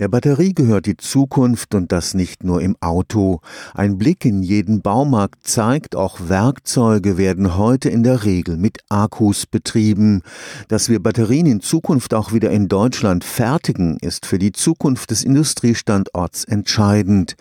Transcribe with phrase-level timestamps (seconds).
[0.00, 3.40] Der Batterie gehört die Zukunft und das nicht nur im Auto.
[3.74, 9.46] Ein Blick in jeden Baumarkt zeigt, auch Werkzeuge werden heute in der Regel mit Akkus
[9.46, 10.22] betrieben.
[10.68, 15.24] Dass wir Batterien in Zukunft auch wieder in Deutschland fertigen, ist für die Zukunft des
[15.24, 17.34] Industriestandorts entscheidend.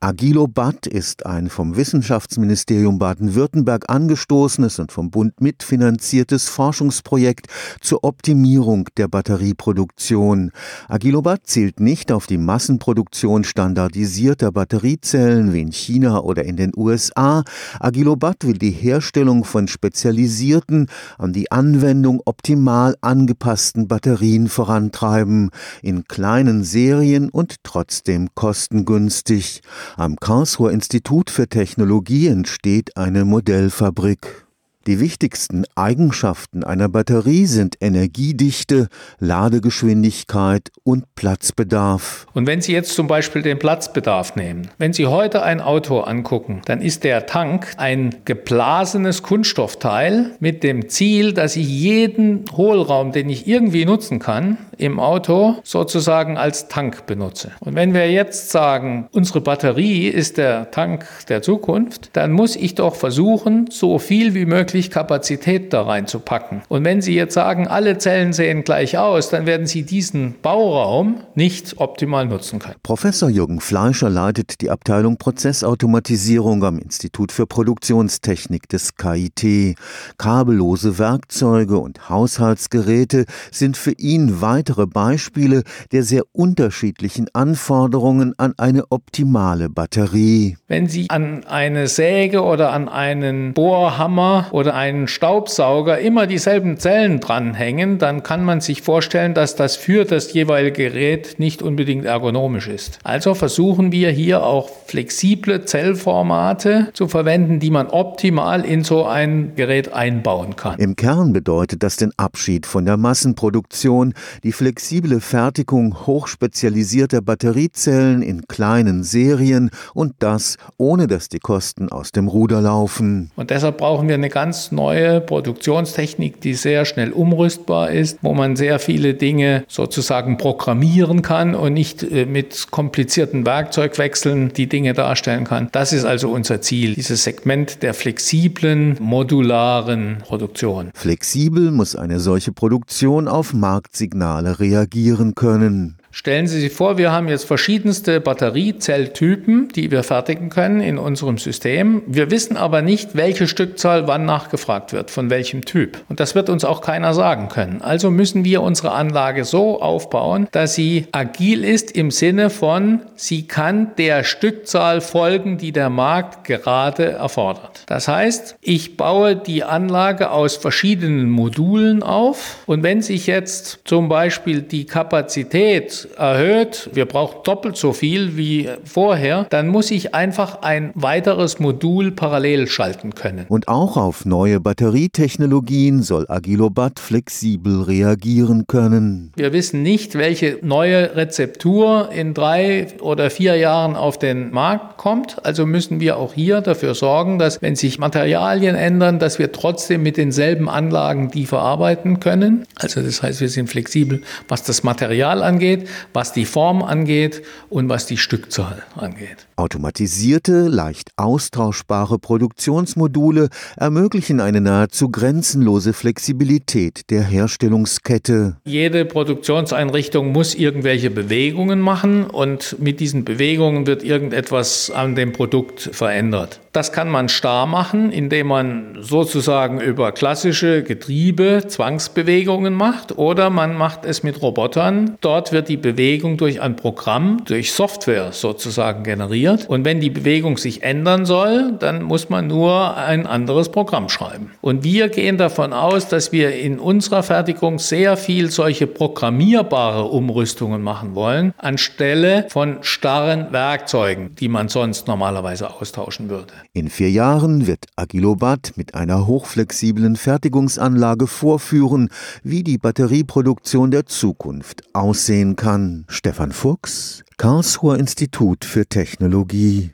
[0.00, 7.46] Agilobat ist ein vom Wissenschaftsministerium Baden-Württemberg angestoßenes und vom Bund mitfinanziertes Forschungsprojekt
[7.80, 10.50] zur Optimierung der Batterieproduktion.
[10.86, 16.72] Agilobat zielt nicht nicht auf die Massenproduktion standardisierter Batteriezellen wie in China oder in den
[16.76, 17.44] USA.
[17.78, 20.88] Agilobat will die Herstellung von spezialisierten,
[21.18, 25.50] an die Anwendung optimal angepassten Batterien vorantreiben,
[25.82, 29.60] in kleinen Serien und trotzdem kostengünstig.
[29.96, 34.43] Am Karlsruher Institut für Technologie entsteht eine Modellfabrik.
[34.86, 38.88] Die wichtigsten Eigenschaften einer Batterie sind Energiedichte,
[39.18, 42.26] Ladegeschwindigkeit und Platzbedarf.
[42.34, 46.60] Und wenn Sie jetzt zum Beispiel den Platzbedarf nehmen, wenn Sie heute ein Auto angucken,
[46.66, 53.30] dann ist der Tank ein geblasenes Kunststoffteil mit dem Ziel, dass ich jeden Hohlraum, den
[53.30, 57.52] ich irgendwie nutzen kann, im Auto sozusagen als Tank benutze.
[57.60, 62.74] Und wenn wir jetzt sagen, unsere Batterie ist der Tank der Zukunft, dann muss ich
[62.74, 66.62] doch versuchen, so viel wie möglich wirklich Kapazität da reinzupacken.
[66.68, 71.20] Und wenn Sie jetzt sagen, alle Zellen sehen gleich aus, dann werden Sie diesen Bauraum
[71.34, 72.74] nicht optimal nutzen können.
[72.82, 79.76] Professor Jürgen Fleischer leitet die Abteilung Prozessautomatisierung am Institut für Produktionstechnik des KIT.
[80.18, 88.90] Kabellose Werkzeuge und Haushaltsgeräte sind für ihn weitere Beispiele der sehr unterschiedlichen Anforderungen an eine
[88.90, 90.56] optimale Batterie.
[90.66, 96.78] Wenn Sie an eine Säge oder an einen Bohrhammer oder oder einen Staubsauger immer dieselben
[96.78, 102.06] Zellen dranhängen, dann kann man sich vorstellen, dass das für das jeweilige Gerät nicht unbedingt
[102.06, 102.98] ergonomisch ist.
[103.04, 109.52] Also versuchen wir hier auch flexible Zellformate zu verwenden, die man optimal in so ein
[109.54, 110.78] Gerät einbauen kann.
[110.78, 114.14] Im Kern bedeutet das den Abschied von der Massenproduktion,
[114.44, 122.12] die flexible Fertigung hochspezialisierter Batteriezellen in kleinen Serien und das ohne dass die Kosten aus
[122.12, 123.30] dem Ruder laufen.
[123.36, 128.34] Und deshalb brauchen wir eine ganz ganz neue Produktionstechnik, die sehr schnell umrüstbar ist, wo
[128.34, 134.92] man sehr viele Dinge sozusagen programmieren kann und nicht äh, mit komplizierten Werkzeugwechseln die Dinge
[134.94, 135.70] darstellen kann.
[135.72, 140.90] Das ist also unser Ziel, dieses Segment der flexiblen, modularen Produktion.
[140.94, 145.96] Flexibel muss eine solche Produktion auf Marktsignale reagieren können.
[146.16, 151.38] Stellen Sie sich vor, wir haben jetzt verschiedenste Batteriezelltypen, die wir fertigen können in unserem
[151.38, 152.02] System.
[152.06, 155.98] Wir wissen aber nicht, welche Stückzahl wann nachgefragt wird, von welchem Typ.
[156.08, 157.82] Und das wird uns auch keiner sagen können.
[157.82, 163.48] Also müssen wir unsere Anlage so aufbauen, dass sie agil ist im Sinne von, sie
[163.48, 167.82] kann der Stückzahl folgen, die der Markt gerade erfordert.
[167.86, 174.08] Das heißt, ich baue die Anlage aus verschiedenen Modulen auf und wenn sich jetzt zum
[174.08, 180.62] Beispiel die Kapazität erhöht, wir brauchen doppelt so viel wie vorher, dann muss ich einfach
[180.62, 183.46] ein weiteres Modul parallel schalten können.
[183.48, 189.32] Und auch auf neue Batterietechnologien soll Agilobat flexibel reagieren können.
[189.36, 195.44] Wir wissen nicht, welche neue Rezeptur in drei oder vier Jahren auf den Markt kommt.
[195.44, 200.02] Also müssen wir auch hier dafür sorgen, dass wenn sich Materialien ändern, dass wir trotzdem
[200.02, 202.64] mit denselben Anlagen die verarbeiten können.
[202.76, 207.88] Also das heißt, wir sind flexibel, was das Material angeht was die Form angeht und
[207.88, 209.46] was die Stückzahl angeht.
[209.56, 218.56] Automatisierte, leicht austauschbare Produktionsmodule ermöglichen eine nahezu grenzenlose Flexibilität der Herstellungskette.
[218.64, 225.90] Jede Produktionseinrichtung muss irgendwelche Bewegungen machen und mit diesen Bewegungen wird irgendetwas an dem Produkt
[225.92, 226.60] verändert.
[226.72, 233.76] Das kann man starr machen, indem man sozusagen über klassische Getriebe Zwangsbewegungen macht oder man
[233.76, 235.16] macht es mit Robotern.
[235.20, 239.68] Dort wird die Bewegung durch ein Programm, durch Software sozusagen generiert.
[239.68, 244.52] Und wenn die Bewegung sich ändern soll, dann muss man nur ein anderes Programm schreiben.
[244.62, 250.80] Und wir gehen davon aus, dass wir in unserer Fertigung sehr viel solche programmierbare Umrüstungen
[250.80, 256.54] machen wollen, anstelle von starren Werkzeugen, die man sonst normalerweise austauschen würde.
[256.72, 262.08] In vier Jahren wird Agilobat mit einer hochflexiblen Fertigungsanlage vorführen,
[262.42, 265.73] wie die Batterieproduktion der Zukunft aussehen kann.
[266.08, 269.82] Stefan Fuchs, Karlsruher Institut für Technologie